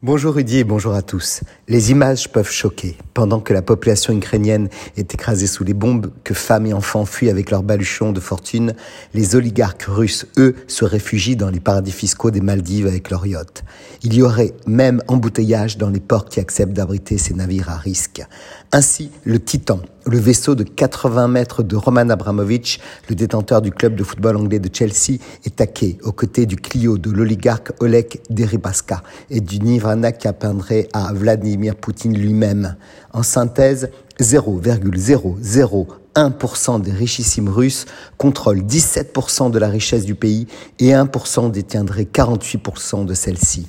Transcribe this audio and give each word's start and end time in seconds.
Bonjour 0.00 0.36
Rudy 0.36 0.58
et 0.58 0.64
bonjour 0.64 0.94
à 0.94 1.02
tous. 1.02 1.40
Les 1.66 1.90
images 1.90 2.30
peuvent 2.30 2.52
choquer. 2.52 2.96
Pendant 3.14 3.40
que 3.40 3.52
la 3.52 3.62
population 3.62 4.16
ukrainienne 4.16 4.68
est 4.96 5.12
écrasée 5.12 5.48
sous 5.48 5.64
les 5.64 5.74
bombes, 5.74 6.12
que 6.22 6.34
femmes 6.34 6.66
et 6.66 6.72
enfants 6.72 7.04
fuient 7.04 7.30
avec 7.30 7.50
leurs 7.50 7.64
baluchons 7.64 8.12
de 8.12 8.20
fortune, 8.20 8.74
les 9.12 9.34
oligarques 9.34 9.86
russes, 9.88 10.28
eux, 10.36 10.54
se 10.68 10.84
réfugient 10.84 11.34
dans 11.34 11.50
les 11.50 11.58
paradis 11.58 11.90
fiscaux 11.90 12.30
des 12.30 12.40
Maldives 12.40 12.86
avec 12.86 13.10
leurs 13.10 13.26
yachts. 13.26 13.64
Il 14.04 14.14
y 14.14 14.22
aurait 14.22 14.54
même 14.68 15.02
embouteillage 15.08 15.78
dans 15.78 15.90
les 15.90 15.98
ports 15.98 16.26
qui 16.26 16.38
acceptent 16.38 16.74
d'abriter 16.74 17.18
ces 17.18 17.34
navires 17.34 17.68
à 17.68 17.76
risque. 17.76 18.24
Ainsi, 18.70 19.10
le 19.24 19.40
Titan, 19.40 19.80
le 20.06 20.18
vaisseau 20.18 20.54
de 20.54 20.62
80 20.62 21.26
mètres 21.26 21.64
de 21.64 21.74
Roman 21.74 22.08
Abramovich, 22.08 22.78
le 23.08 23.16
détenteur 23.16 23.62
du 23.62 23.72
club 23.72 23.96
de 23.96 24.04
football 24.04 24.36
anglais 24.36 24.60
de 24.60 24.72
Chelsea, 24.72 25.18
est 25.44 25.56
taqué 25.56 25.98
aux 26.04 26.12
côtés 26.12 26.46
du 26.46 26.54
Clio 26.56 26.98
de 26.98 27.10
l'oligarque 27.10 27.72
Oleg 27.80 28.20
Deripaska 28.30 29.02
et 29.28 29.40
du 29.40 29.58
Nirvana 29.58 29.87
qui 30.18 30.28
appeindrait 30.28 30.88
à 30.92 31.12
Vladimir 31.12 31.74
Poutine 31.76 32.16
lui-même. 32.16 32.76
En 33.12 33.22
synthèse, 33.22 33.90
0,001% 34.20 36.80
des 36.80 36.92
richissimes 36.92 37.48
russes 37.48 37.86
contrôlent 38.16 38.62
17% 38.62 39.50
de 39.50 39.58
la 39.58 39.68
richesse 39.68 40.04
du 40.04 40.14
pays 40.14 40.46
et 40.78 40.90
1% 40.90 41.50
détiendrait 41.50 42.04
48% 42.04 43.06
de 43.06 43.14
celle-ci. 43.14 43.66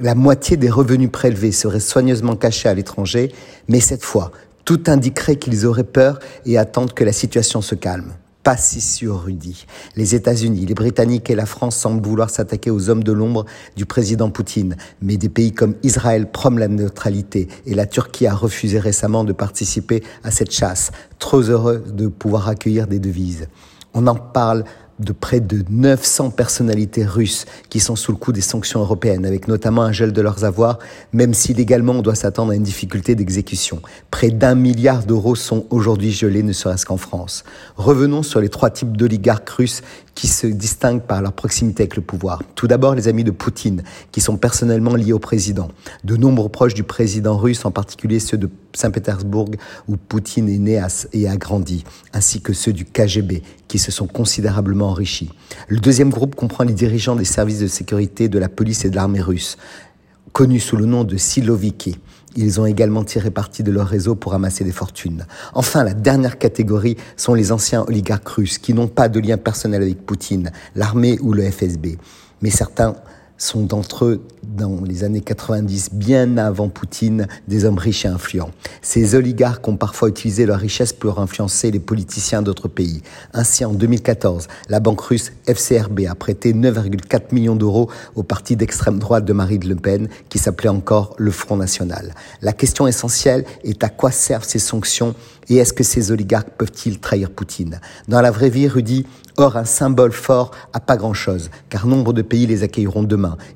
La 0.00 0.14
moitié 0.14 0.56
des 0.56 0.70
revenus 0.70 1.10
prélevés 1.10 1.52
seraient 1.52 1.80
soigneusement 1.80 2.36
cachés 2.36 2.68
à 2.68 2.74
l'étranger, 2.74 3.34
mais 3.68 3.80
cette 3.80 4.04
fois, 4.04 4.30
tout 4.64 4.82
indiquerait 4.86 5.36
qu'ils 5.36 5.66
auraient 5.66 5.84
peur 5.84 6.20
et 6.46 6.56
attendent 6.56 6.94
que 6.94 7.04
la 7.04 7.12
situation 7.12 7.60
se 7.62 7.74
calme 7.74 8.14
pas 8.48 8.56
si 8.56 8.80
sûr, 8.80 9.24
Rudy. 9.24 9.66
Les 9.94 10.14
États-Unis, 10.14 10.64
les 10.64 10.72
Britanniques 10.72 11.28
et 11.28 11.34
la 11.34 11.44
France 11.44 11.76
semblent 11.76 12.02
vouloir 12.02 12.30
s'attaquer 12.30 12.70
aux 12.70 12.88
hommes 12.88 13.04
de 13.04 13.12
l'ombre 13.12 13.44
du 13.76 13.84
président 13.84 14.30
Poutine, 14.30 14.74
mais 15.02 15.18
des 15.18 15.28
pays 15.28 15.52
comme 15.52 15.74
Israël 15.82 16.30
proment 16.30 16.58
la 16.58 16.68
neutralité 16.68 17.48
et 17.66 17.74
la 17.74 17.84
Turquie 17.84 18.26
a 18.26 18.34
refusé 18.34 18.78
récemment 18.78 19.22
de 19.22 19.34
participer 19.34 20.02
à 20.24 20.30
cette 20.30 20.50
chasse, 20.50 20.92
trop 21.18 21.42
heureux 21.42 21.84
de 21.92 22.06
pouvoir 22.06 22.48
accueillir 22.48 22.86
des 22.86 22.98
devises. 22.98 23.48
On 23.92 24.06
en 24.06 24.14
parle 24.14 24.64
de 24.98 25.12
près 25.12 25.40
de 25.40 25.64
900 25.70 26.30
personnalités 26.30 27.04
russes 27.04 27.44
qui 27.68 27.80
sont 27.80 27.96
sous 27.96 28.12
le 28.12 28.18
coup 28.18 28.32
des 28.32 28.40
sanctions 28.40 28.80
européennes, 28.80 29.26
avec 29.26 29.48
notamment 29.48 29.82
un 29.82 29.92
gel 29.92 30.12
de 30.12 30.20
leurs 30.20 30.44
avoirs, 30.44 30.78
même 31.12 31.34
si 31.34 31.54
légalement 31.54 31.92
on 31.92 32.02
doit 32.02 32.14
s'attendre 32.14 32.52
à 32.52 32.54
une 32.54 32.62
difficulté 32.62 33.14
d'exécution. 33.14 33.80
Près 34.10 34.30
d'un 34.30 34.54
milliard 34.54 35.04
d'euros 35.04 35.34
sont 35.34 35.66
aujourd'hui 35.70 36.10
gelés, 36.10 36.42
ne 36.42 36.52
serait-ce 36.52 36.86
qu'en 36.86 36.96
France. 36.96 37.44
Revenons 37.76 38.22
sur 38.22 38.40
les 38.40 38.48
trois 38.48 38.70
types 38.70 38.96
d'oligarques 38.96 39.48
russes 39.48 39.82
qui 40.14 40.26
se 40.26 40.46
distinguent 40.46 41.02
par 41.02 41.22
leur 41.22 41.32
proximité 41.32 41.84
avec 41.84 41.96
le 41.96 42.02
pouvoir. 42.02 42.42
Tout 42.56 42.66
d'abord, 42.66 42.94
les 42.94 43.06
amis 43.06 43.24
de 43.24 43.30
Poutine, 43.30 43.84
qui 44.10 44.20
sont 44.20 44.36
personnellement 44.36 44.96
liés 44.96 45.12
au 45.12 45.20
président. 45.20 45.68
De 46.02 46.16
nombreux 46.16 46.48
proches 46.48 46.74
du 46.74 46.82
président 46.82 47.36
russe, 47.36 47.64
en 47.64 47.70
particulier 47.70 48.18
ceux 48.18 48.36
de 48.36 48.50
Saint-Pétersbourg, 48.74 49.50
où 49.88 49.96
Poutine 49.96 50.48
est 50.48 50.58
né 50.58 50.82
et 51.12 51.28
a 51.28 51.36
grandi, 51.36 51.84
ainsi 52.12 52.40
que 52.40 52.52
ceux 52.52 52.72
du 52.72 52.84
KGB, 52.84 53.42
qui 53.66 53.78
se 53.78 53.90
sont 53.90 54.06
considérablement 54.06 54.88
enrichis. 54.88 55.30
Le 55.68 55.78
deuxième 55.78 56.10
groupe 56.10 56.34
comprend 56.34 56.64
les 56.64 56.74
dirigeants 56.74 57.16
des 57.16 57.24
services 57.24 57.60
de 57.60 57.66
sécurité 57.66 58.28
de 58.28 58.38
la 58.38 58.48
police 58.48 58.84
et 58.84 58.90
de 58.90 58.96
l'armée 58.96 59.20
russe, 59.20 59.56
connus 60.32 60.60
sous 60.60 60.76
le 60.76 60.86
nom 60.86 61.04
de 61.04 61.16
Siloviki. 61.16 61.98
Ils 62.36 62.60
ont 62.60 62.66
également 62.66 63.04
tiré 63.04 63.30
parti 63.30 63.62
de 63.62 63.72
leur 63.72 63.88
réseau 63.88 64.14
pour 64.14 64.34
amasser 64.34 64.62
des 64.62 64.72
fortunes. 64.72 65.26
Enfin, 65.54 65.82
la 65.82 65.94
dernière 65.94 66.38
catégorie 66.38 66.96
sont 67.16 67.34
les 67.34 67.50
anciens 67.50 67.82
oligarques 67.88 68.28
russes 68.28 68.58
qui 68.58 68.74
n'ont 68.74 68.86
pas 68.86 69.08
de 69.08 69.18
lien 69.18 69.38
personnel 69.38 69.82
avec 69.82 70.04
Poutine, 70.04 70.52
l'armée 70.76 71.18
ou 71.20 71.32
le 71.32 71.50
FSB. 71.50 71.96
Mais 72.42 72.50
certains 72.50 72.94
sont 73.38 73.62
d'entre 73.62 74.04
eux, 74.04 74.20
dans 74.42 74.80
les 74.84 75.04
années 75.04 75.20
90, 75.20 75.90
bien 75.92 76.36
avant 76.36 76.68
Poutine, 76.68 77.26
des 77.46 77.64
hommes 77.64 77.78
riches 77.78 78.04
et 78.04 78.08
influents. 78.08 78.50
Ces 78.82 79.14
oligarques 79.14 79.66
ont 79.68 79.76
parfois 79.76 80.08
utilisé 80.08 80.46
leur 80.46 80.58
richesse 80.58 80.92
pour 80.92 81.20
influencer 81.20 81.70
les 81.70 81.78
politiciens 81.78 82.42
d'autres 82.42 82.68
pays. 82.68 83.02
Ainsi, 83.32 83.64
en 83.64 83.72
2014, 83.72 84.48
la 84.68 84.80
banque 84.80 85.00
russe 85.00 85.32
FCRB 85.46 86.00
a 86.08 86.14
prêté 86.14 86.52
9,4 86.52 87.32
millions 87.32 87.56
d'euros 87.56 87.88
au 88.16 88.22
parti 88.22 88.56
d'extrême 88.56 88.98
droite 88.98 89.24
de 89.24 89.32
Marine 89.32 89.66
Le 89.66 89.76
Pen, 89.76 90.08
qui 90.28 90.38
s'appelait 90.38 90.68
encore 90.68 91.14
le 91.18 91.30
Front 91.30 91.56
National. 91.56 92.14
La 92.42 92.52
question 92.52 92.86
essentielle 92.86 93.44
est 93.62 93.84
à 93.84 93.88
quoi 93.88 94.10
servent 94.10 94.44
ces 94.44 94.58
sanctions 94.58 95.14
et 95.48 95.56
est-ce 95.56 95.72
que 95.72 95.84
ces 95.84 96.10
oligarques 96.12 96.50
peuvent-ils 96.50 96.98
trahir 96.98 97.30
Poutine? 97.30 97.80
Dans 98.06 98.20
la 98.20 98.30
vraie 98.30 98.50
vie, 98.50 98.68
Rudy, 98.68 99.06
or 99.38 99.56
un 99.56 99.64
symbole 99.64 100.12
fort 100.12 100.50
a 100.72 100.80
pas 100.80 100.96
grand-chose, 100.96 101.50
car 101.70 101.86
nombre 101.86 102.12
de 102.12 102.22
pays 102.22 102.46
les 102.46 102.62
accueilleront 102.62 103.02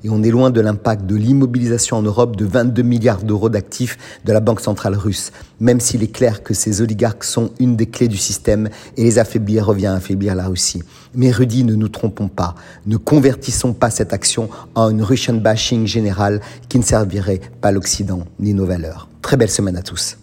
et 0.03 0.09
on 0.09 0.21
est 0.23 0.29
loin 0.29 0.49
de 0.49 0.61
l'impact 0.61 1.05
de 1.05 1.15
l'immobilisation 1.15 1.97
en 1.97 2.01
Europe 2.01 2.35
de 2.35 2.45
22 2.45 2.81
milliards 2.81 3.23
d'euros 3.23 3.49
d'actifs 3.49 3.97
de 4.25 4.33
la 4.33 4.39
Banque 4.39 4.61
centrale 4.61 4.95
russe, 4.95 5.31
même 5.59 5.79
s'il 5.79 6.03
est 6.03 6.11
clair 6.11 6.43
que 6.43 6.53
ces 6.53 6.81
oligarques 6.81 7.23
sont 7.23 7.51
une 7.59 7.75
des 7.75 7.85
clés 7.85 8.07
du 8.07 8.17
système, 8.17 8.69
et 8.97 9.03
les 9.03 9.19
affaiblir 9.19 9.65
revient 9.65 9.87
à 9.87 9.95
affaiblir 9.95 10.35
la 10.35 10.47
Russie. 10.47 10.83
Mais 11.15 11.31
Rudy, 11.31 11.63
ne 11.63 11.75
nous 11.75 11.89
trompons 11.89 12.27
pas, 12.27 12.55
ne 12.85 12.97
convertissons 12.97 13.73
pas 13.73 13.89
cette 13.89 14.13
action 14.13 14.49
en 14.75 14.89
une 14.89 15.03
Russian 15.03 15.35
bashing 15.35 15.87
générale 15.87 16.41
qui 16.69 16.79
ne 16.79 16.83
servirait 16.83 17.41
pas 17.61 17.71
l'Occident 17.71 18.25
ni 18.39 18.53
nos 18.53 18.65
valeurs. 18.65 19.07
Très 19.21 19.37
belle 19.37 19.51
semaine 19.51 19.77
à 19.77 19.81
tous. 19.81 20.17